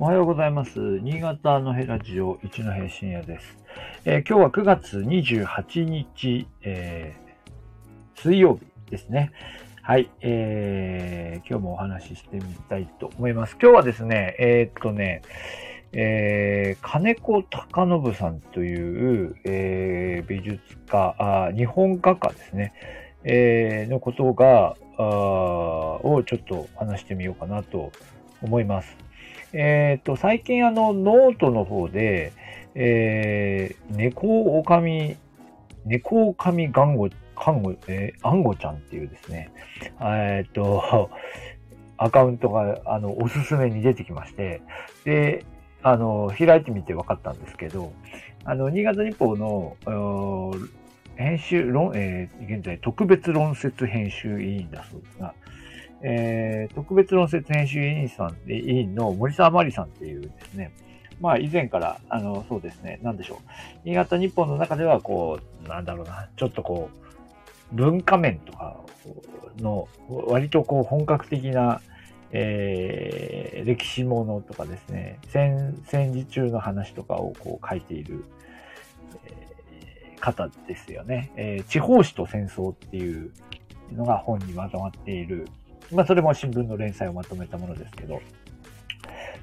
[0.00, 0.80] おはようございます。
[0.80, 3.56] 新潟のヘラジオ一の平深夜です、
[4.04, 9.30] えー今日は9月28日、えー水曜日ですね。
[9.82, 13.56] はい、えー今日もお話ししてみたいと思います。
[13.62, 15.22] 今日はですね、えーっとね、
[15.92, 20.58] えー金子隆信さんという、えー美術
[20.88, 22.72] 家あ、日本画家ですね、
[23.22, 27.92] えーのことが、あをちょっと話してみようかなと
[28.42, 29.04] 思います。
[29.56, 32.32] えっ、と、最近あの、ノートの方で、
[32.74, 35.16] えー、猫おかみ、
[35.84, 39.52] 猫おかみがんご、かんご、えー、あんごちゃんっていうですね、
[40.00, 41.08] えっ、と、
[41.98, 44.60] アカウントが、あの、おすすめに出てきまして、
[45.04, 45.44] で、
[45.84, 47.92] あの、開いてみて分かったんですけど、
[48.44, 49.76] あの、新潟日報の、
[51.14, 55.32] 編集、論、えー現在特別論説編集委員だそうですが、
[56.02, 60.72] えー特別論説編集委員さん、委員の森沢真理さんっていうですね、
[61.20, 63.38] まあ以前から、あの、そうですね、なんでしょう。
[63.84, 68.76] 新潟日本の中では、こう、なんだろうな、ちょっとこう、文化面とか
[69.58, 71.80] の、割とこう本格的な、
[72.32, 78.24] えー歴史ものとかですね、戦、戦時中の話とかをこう書いている、
[79.26, 81.30] えー方ですよね。
[81.36, 83.32] えー地方史と戦争っていう
[83.92, 85.46] のが本にまとまっている、
[85.92, 88.14] まあそれも新聞の連載をまとめたものですけど、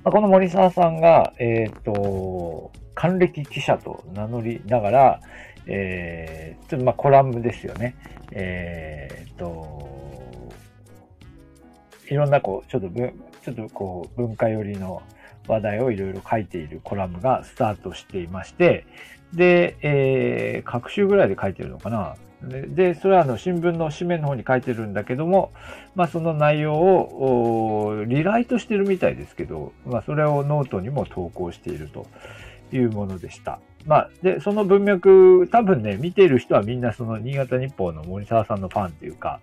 [0.04, 5.22] まあ、この森沢さんが、えっ、と、還暦記者と名乗りながら、
[5.68, 7.96] えー、ちょっとまあコラムですよね。
[8.32, 10.52] えっ、と、
[12.10, 15.02] いろんなこう、ちょっと文、ちょっとこう、文化寄りの
[15.48, 18.86] 話題をいろいろ書いているコラムがスタートしていまして、
[19.34, 22.16] で、えー、各週ぐらいで書いてるのかな。
[22.44, 25.52] で、それはあの新聞の紙面の方に書いてるんだけども、
[25.96, 32.08] まあその内容をリライトしてるみたいですけど、まあそれをノートにも投稿していると
[32.72, 33.60] いうものでした。
[33.86, 39.40] まあ、で、その文脈、多分ね、見ている人はみんなその新潟日報の森沢さんのファンっていうか、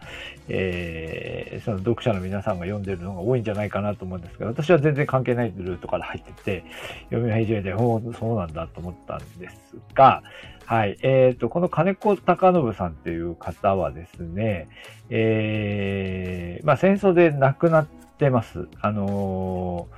[0.49, 6.65] えー、その読者の皆さんが読んでるのが多いんじゃないかなと思うんですけど、私は全然関係ないルートから入ってて、
[7.11, 10.23] 読み始めて、おーそうなんだと思ったんですが、
[10.69, 10.99] はい。
[11.01, 14.69] えっ、と、この金子隆信さんっていう方はですね、
[15.09, 18.69] えー、まあ戦争で亡くなってます。
[18.83, 19.89] あの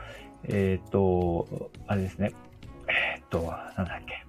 [0.47, 2.35] ーえっ、と、あれですね。
[2.87, 4.25] えっ、と、なんだっけ。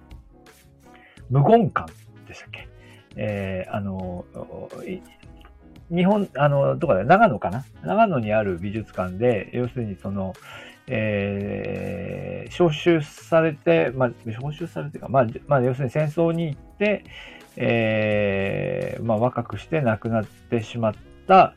[1.30, 1.92] 無言館
[2.26, 2.66] でしたっけ。
[3.14, 4.24] えー、あの、
[5.90, 7.04] 日本、あの、どこだ？
[7.04, 7.64] 長野かな？
[7.84, 10.32] 長野にある美術館で、要するにその、
[10.88, 17.04] えー、招集されて、まあ、招集されてか、まあ、まあ、要するに戦争に行って、
[17.56, 20.94] えー、まあ、若くして亡くなってしまっ
[21.26, 21.54] た、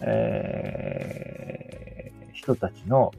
[0.00, 3.12] えー、人たちの、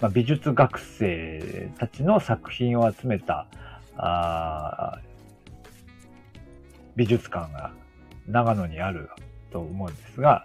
[0.00, 3.46] まあ、美術学生たちの作品を集めた、
[3.96, 4.98] あ
[6.96, 7.72] 美術館が
[8.26, 9.10] 長野にある
[9.54, 10.44] と思うんですが、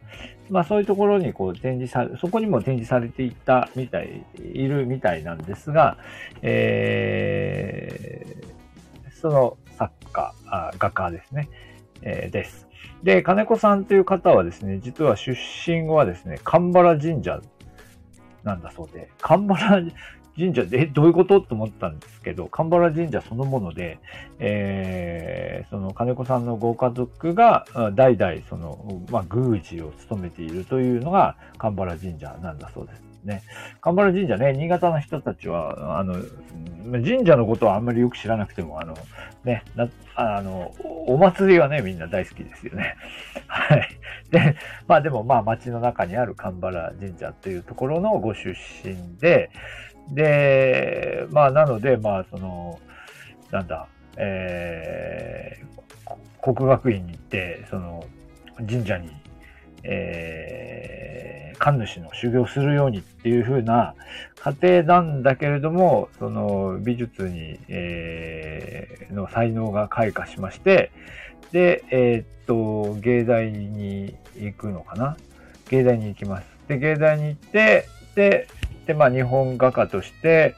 [0.52, 5.97] まあそういうところにこう展示され、そこにも展示されていたみたい、いるみたいなんですが、
[6.44, 11.50] えー、その作家、あ画家ですね、
[12.03, 12.68] えーです。
[13.02, 17.42] で、金子さんという方はですね、実は出身はですね、神原神社
[18.44, 19.92] なんだそうで、神原
[20.38, 24.00] 神社で、どういうことと思ったんですけど、神原神社そのもので、
[24.38, 25.29] えー、
[26.00, 33.44] 金子さんのご家族が代々その、まあ、宮司を務めているというのが神原神社なんだそうですね。
[33.82, 36.16] 神原神社ね、新潟の人たちは、あの、
[36.86, 38.96] 神社のことはあんまりよく知らなくても、あの、
[39.44, 40.74] ね、なあの、
[41.06, 42.96] お祭りはね、みんな大好きですよね。
[43.48, 43.90] はい。
[44.31, 44.56] で、
[44.88, 48.56] まあでもまあ街の中にある神原神社っていうところのご出
[48.86, 49.50] 身で、
[50.14, 52.80] で、まあなので、まあその、
[53.52, 55.89] なんだ、えー、
[56.42, 58.06] 国学院に行って、その、
[58.58, 59.10] 神社に、
[59.84, 63.96] えー、神主の修行するようにっていう風な
[64.38, 70.92] 過程なんだけれども、その美術に、えー、の才能が開花しまして、
[71.52, 75.18] で、えーっと、芸大に行くのかな？
[75.69, 76.48] 芸大に行きます。
[76.68, 78.48] で、芸大に行って、で、
[78.86, 80.56] で、まあ、日本画家として、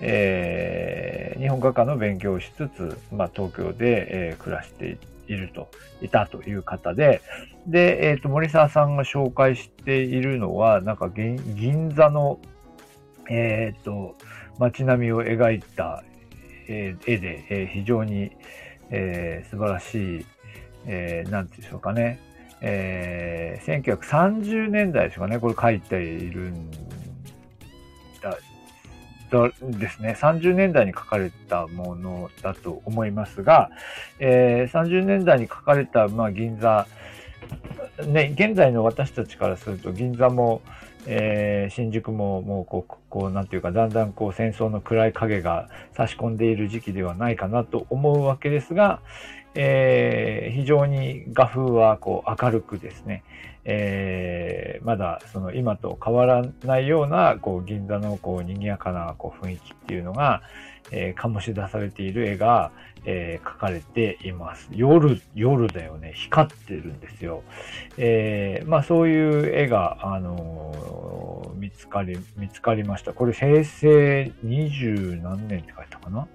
[0.00, 5.68] えー日本画家の勉強をしつつ、まあ、東京で、えー暮らしていっていると、
[6.00, 7.20] いたという方で、
[7.66, 12.38] で、えっ、と、森沢さんが紹介しているのは、なんか銀、銀座の、
[13.28, 14.16] えっ、と、
[14.58, 16.02] 街並みを描いた、
[16.68, 18.30] えー絵で、えー非常に、
[18.90, 20.26] えー素晴らしい、
[20.86, 22.20] えーなんていうんでしょうかね、
[22.60, 26.70] えー1930年代ですかね、これ書いているん
[29.30, 33.70] ですね、30年代に書かれたものだと思いますが、
[34.18, 36.86] えー、30年代に書かれた、まあ、銀座、
[38.06, 40.62] ね、現在の私たちからすると銀座も、
[41.06, 49.00] えー、新宿ももうこう、こう、なんていうか、だんだんこう戦争の暗い影が差し込んでいる時期ではないかなと思うわけですが、
[49.54, 53.24] えー、非常に画風はこう明るくですね、
[53.64, 60.42] えー、まだその今と変わらないようなこう銀座のこう賑やかなこう雰囲気っていうのが、
[60.90, 62.70] えー、醸し出されている絵が、
[63.06, 64.68] えー、描かれています。
[64.72, 66.12] 夜、夜だよね。
[66.14, 67.42] 光ってるんですよ。
[67.96, 70.95] えー、まあそういう絵が、あの
[71.54, 73.12] 見つかり、見つかりました。
[73.12, 76.26] これ平成二十何年って書いたかな？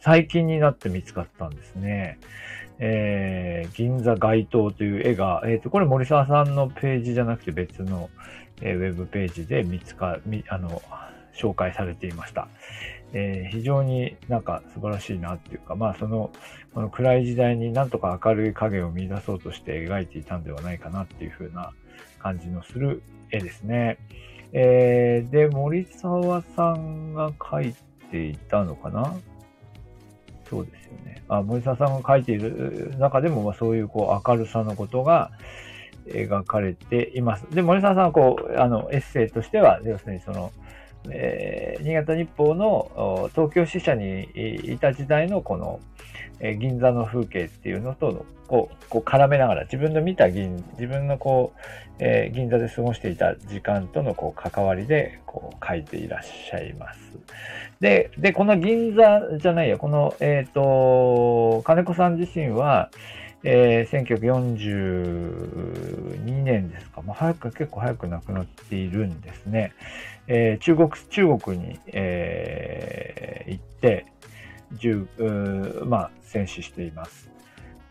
[0.00, 2.18] 最近になって見つかったんですね。
[2.78, 8.08] えー、銀座街頭という絵が、えっ、ー、と、これ森沢さんのページじゃなくて別の、
[8.60, 10.80] えー、ウェブページで見つか、み、あの、
[11.34, 12.48] 紹介されていました。
[13.12, 16.30] えー、非常になんか素晴らしいなっていうか、まあその、
[16.74, 21.72] この暗い時代になんとか明るい影を見出そうとして描いていたんではないかなっていう風な
[22.20, 23.98] 感じのする絵ですね。
[24.52, 27.74] えー、で、森沢さんが描い
[28.10, 29.14] ていたのかな？
[30.48, 31.22] そうですよね。
[31.28, 35.30] あ森沢さんが書いている中でも、ま、そういうこう明るさのことが
[36.06, 37.44] 描かれています。
[37.50, 40.52] で、森沢さんはこう、あの、エッセイとしては、要するにその、
[41.10, 44.22] えー、新潟日報の東京支社に
[44.64, 45.80] いた時代のこの、
[46.40, 51.60] え、銀座の風景っていうのとこうこう絡めながら自分の見た銀自分のこう、
[51.98, 56.98] えー、銀座で過ごしていた時間とのこう関わりでこう書いていらっしゃいます。
[57.80, 62.90] で、でこの銀座じゃないやこの、えっ、ー、と金子さん自身は、
[63.44, 69.72] えー、1942年ですか、まあ、早く、結構早く亡くなっているんですね。
[70.26, 74.06] えー、中国、中国に、えー、行って、
[75.86, 77.30] まあ、戦死しています。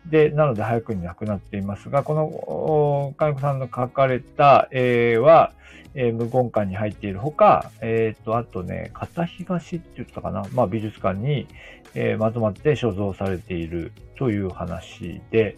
[0.06, 5.52] で、なので早くに亡くなっていますが、この、金子さんの書かれた絵は、
[5.94, 11.46] えー、無言館に入っているほか、えっ、ー、と、あとね、片東って言ったかな、まあ、美術館に、
[11.94, 15.56] えー、まとまって所蔵されているという話で、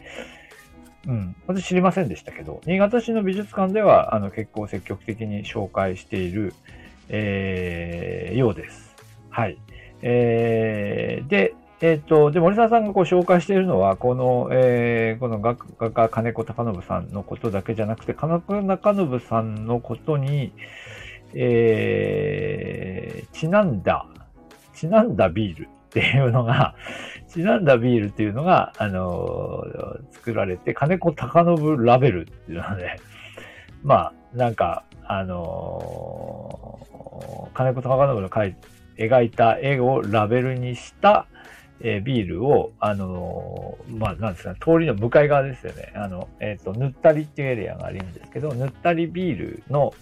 [1.06, 6.54] うん、私知りませんでしたけど、新潟市の美術館では、あの、結構積極的に紹介している、
[7.08, 8.94] えー、ようです。
[9.30, 9.58] はい。
[10.02, 20.52] えー、で、えっ、ー、と、で、森沢さんがこう紹介しているのは、この、えー、この画家金子隆信さんのことだけじゃなくて、金子中信さんのことに、
[21.34, 24.06] えー、ちなんだ、
[24.74, 26.74] ちなんだビールっていうのが、
[27.28, 32.96] ちなんだビールっていうのが、あのー、作られて、金子隆信ラベルっていうので、
[33.82, 41.26] まあ、なんか、あのー、金子隆信の描いて描いた絵をラベルにした、
[41.80, 45.92] えー、ビールを、あのー、まあ、なんですか、通りの向かい側ですよね。
[45.94, 49.94] あの、えっ、ー、と、ぬったりっていうエリアがあるんですけど、ぬったりビールの、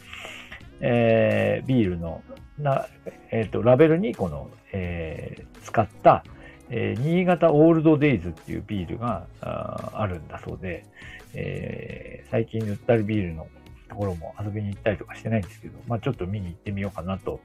[0.80, 2.22] えー、ビールの、
[2.58, 2.86] な、
[3.30, 6.24] えっ、と、ラベルにこの、えー、使った、
[6.70, 10.84] えー、新潟オールドデイズっていうビールがああるんだそうで、
[11.34, 13.46] えー、最近ぬったりビールの
[13.88, 17.40] ところも遊びに行ったりとかしてないんですけど、まあちょっと見に行ってみようかなと、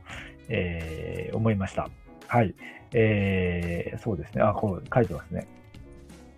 [0.49, 1.89] えー、思いました。
[2.27, 2.53] はい。
[2.93, 4.43] えー、そうですね。
[4.43, 5.47] あ、こう書いてますね。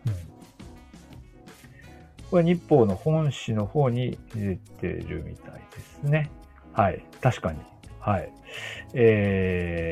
[0.05, 0.13] うん。
[2.29, 6.29] これ日報の本誌の方に出てるみたいですね。
[6.73, 7.03] はい。
[7.21, 7.59] 確かに。
[8.05, 8.29] はい。
[8.93, 9.89] え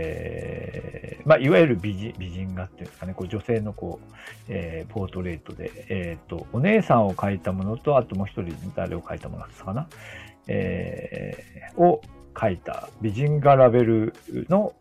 [1.25, 4.05] ー、まあ、いわゆる美人、美人画っていうんですかね、こう女性のこう、
[4.50, 9.88] えー、ポートレートで、えっ、ー、と、お姉さんを描いたものと、あともう一人誰を描いたものですかな、
[10.48, 12.01] えー、を
[12.39, 14.13] 書いた美人画ラベル
[14.48, 14.75] の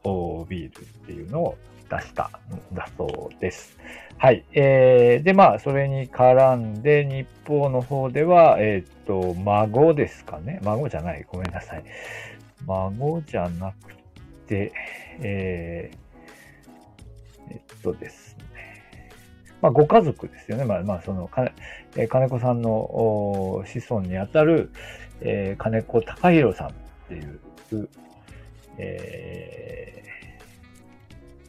[0.51, 1.57] ビールっていうのを
[1.89, 2.31] 出した
[2.73, 3.79] んだそうです。
[4.19, 4.45] はい。
[4.53, 10.61] えー、で、まあ、それに絡んで、日報の方では、えっ、ー、と、孫ですかね。
[10.63, 11.27] 孫じゃない。
[11.29, 11.85] ごめんなさい。
[12.67, 13.95] 孫じゃなく
[14.47, 14.73] て、
[15.21, 19.11] えー、えっとですね。
[19.61, 20.65] まあ、ご家族ですよね。
[20.65, 21.53] まあ、まあ、その、か、
[21.97, 24.71] えー、金子さんの子孫にあたる、
[25.21, 26.73] えー、金子隆弘さんっ
[27.09, 27.89] ていう、
[28.79, 30.03] え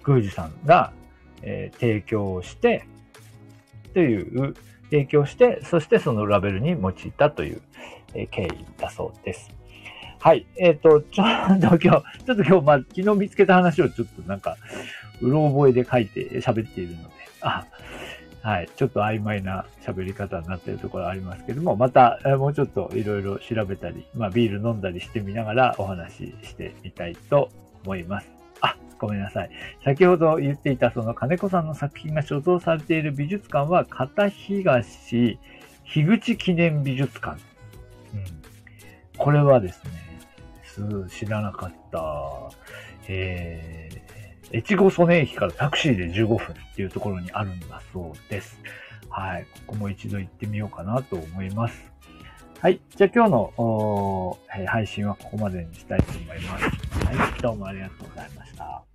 [0.04, 0.94] ー、宮司さんが、
[1.42, 2.86] えー、提供して、
[3.94, 4.54] という、
[4.92, 7.62] 提供して、そしてそのラベルに用いたという、
[8.14, 9.50] えー、経緯だそうです。
[10.24, 10.46] はい。
[10.56, 14.56] えっ、ー、と、ちょ っと今日、ちょっと今日、まあ、昨日見つけた話をちょっとなんか、
[15.20, 17.10] うろ覚えで書いて喋っているので、
[17.42, 17.66] あ、
[18.42, 18.70] はい。
[18.74, 27.50] ちょっと曖昧な喋り方になっているところありますけども、また、もうちょっといろいろ調べたり、まあ、ビール飲んだりしてみながらお話ししてみたいと
[27.84, 28.32] 思います。
[28.62, 29.50] あ、ごめんなさい。
[29.84, 35.38] 先ほど言っていたその金子さんの作品が所蔵されている美術館は、片東
[35.84, 37.42] 樋口記念美術館。
[38.14, 38.24] うん、
[39.18, 40.03] これはですね、
[41.10, 42.02] 知らなかった。
[43.08, 48.60] えー、越後曽根駅からタクシーで15分っていうところにあるんだそうです。
[49.10, 49.46] はい。
[49.68, 51.92] ここも一度行ってみようかなと思います。
[52.60, 52.80] はい。
[52.96, 54.38] じゃあ今日の
[54.68, 56.64] 配信はここまでにしたいと思います。
[57.06, 57.42] はい。
[57.42, 58.93] どうもありがとうございました。